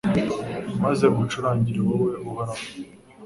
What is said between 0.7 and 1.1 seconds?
maze